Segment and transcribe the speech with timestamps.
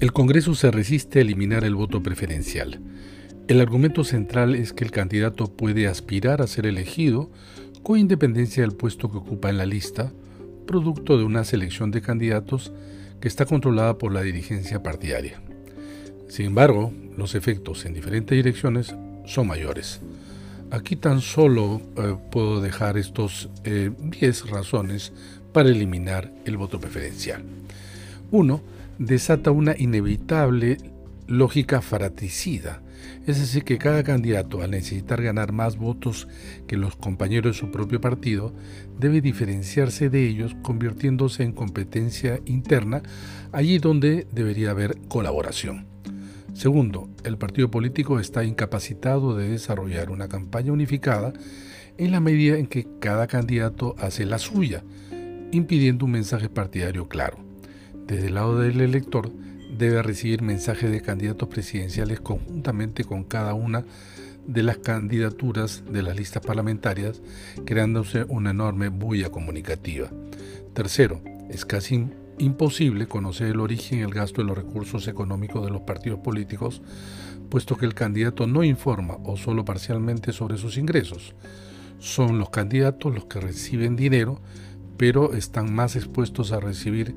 [0.00, 2.80] El Congreso se resiste a eliminar el voto preferencial.
[3.46, 7.30] El argumento central es que el candidato puede aspirar a ser elegido
[7.84, 10.12] con independencia del puesto que ocupa en la lista,
[10.66, 12.72] producto de una selección de candidatos
[13.20, 15.40] que está controlada por la dirigencia partidaria.
[16.28, 20.00] Sin embargo, los efectos en diferentes direcciones son mayores.
[20.72, 25.12] Aquí tan solo eh, puedo dejar estos 10 eh, razones
[25.52, 27.44] para eliminar el voto preferencial.
[28.30, 28.60] 1.
[28.98, 30.78] Desata una inevitable
[31.26, 32.82] lógica fratricida,
[33.26, 36.28] es decir, que cada candidato, al necesitar ganar más votos
[36.66, 38.52] que los compañeros de su propio partido,
[38.98, 43.02] debe diferenciarse de ellos convirtiéndose en competencia interna
[43.52, 45.86] allí donde debería haber colaboración.
[46.52, 51.32] Segundo, el partido político está incapacitado de desarrollar una campaña unificada
[51.98, 54.84] en la medida en que cada candidato hace la suya,
[55.50, 57.43] impidiendo un mensaje partidario claro.
[58.06, 59.30] Desde el lado del elector,
[59.76, 63.84] debe recibir mensajes de candidatos presidenciales conjuntamente con cada una
[64.46, 67.22] de las candidaturas de las listas parlamentarias,
[67.64, 70.10] creándose una enorme bulla comunicativa.
[70.74, 72.06] Tercero, es casi
[72.38, 76.82] imposible conocer el origen y el gasto de los recursos económicos de los partidos políticos,
[77.48, 81.34] puesto que el candidato no informa o solo parcialmente sobre sus ingresos.
[81.98, 84.40] Son los candidatos los que reciben dinero,
[84.96, 87.14] pero están más expuestos a recibir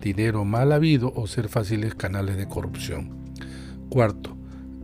[0.00, 3.10] dinero mal habido o ser fáciles canales de corrupción.
[3.88, 4.36] Cuarto,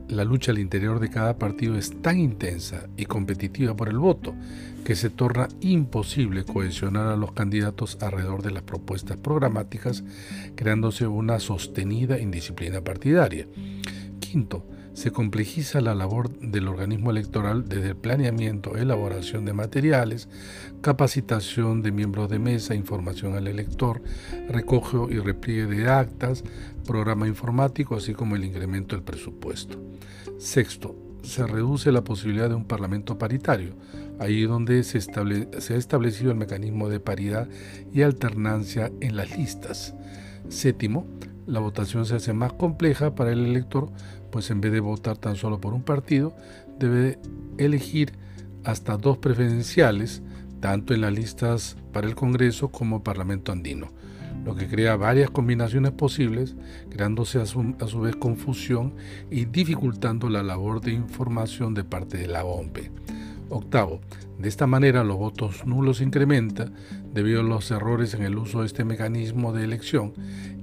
[0.08, 4.34] la lucha al interior de cada partido es tan intensa y competitiva por el voto
[4.84, 10.05] que se torna imposible cohesionar a los candidatos alrededor de las propuestas programáticas,
[10.55, 13.48] creándose una sostenida indisciplina partidaria.
[14.20, 14.64] Quinto,
[14.97, 20.27] se complejiza la labor del organismo electoral desde el planeamiento, elaboración de materiales,
[20.80, 24.00] capacitación de miembros de mesa, información al elector,
[24.48, 26.44] recojo y repliegue de actas,
[26.86, 29.79] programa informático, así como el incremento del presupuesto.
[30.39, 33.74] Sexto, se reduce la posibilidad de un parlamento paritario,
[34.18, 37.51] ahí donde se, se, ha establecido el mecanismo de paridad
[37.92, 39.95] y alternancia en las listas.
[40.48, 41.06] Séptimo,
[41.46, 43.90] la votación se hace más compleja para el elector,
[44.30, 46.34] pues en vez de votar tan solo por un partido,
[46.79, 47.18] debe
[47.58, 48.12] elegir
[48.64, 50.23] hasta dos preferenciales,
[50.61, 53.92] tanto en las listas para el Congreso como Parlamento andino
[54.46, 56.55] lo que crea varias combinaciones posibles,
[56.89, 58.95] creándose a su, vez confusión
[59.29, 62.79] y dificultando la labor de información de parte de la OMP.
[63.48, 64.01] Octavo,
[64.39, 66.74] de esta manera los votos nulos incrementan
[67.12, 70.12] debido a los errores en el uso de este mecanismo de elección,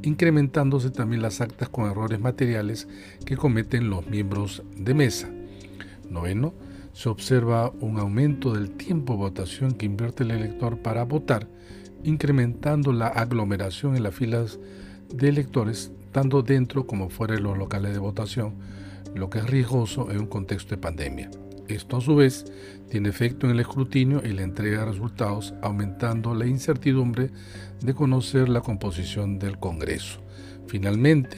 [0.04, 2.88] incrementándose también las actas con errores materiales
[3.26, 5.30] que cometen los miembros de mesa.
[6.10, 6.54] Noveno,
[6.94, 11.48] se observa un aumento del tiempo de votación que invierte el elector para votar,
[12.04, 14.60] incrementando la aglomeración en las filas
[15.10, 18.54] de electores, tanto dentro como fuera de los locales de votación,
[19.16, 21.32] lo que es riesgoso en un contexto de pandemia.
[21.68, 22.46] Esto a su vez
[22.90, 27.32] tiene efecto en el escrutinio y la entrega de resultados, aumentando la incertidumbre
[27.82, 30.20] de conocer la composición del Congreso.
[30.68, 31.38] Finalmente,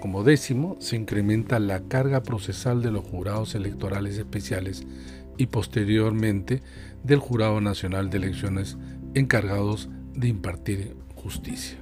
[0.00, 4.84] como décimo, se incrementa la carga procesal de los jurados electorales especiales
[5.36, 6.62] y posteriormente
[7.04, 8.76] del Jurado Nacional de Elecciones
[9.14, 11.78] encargados de impartir justicia.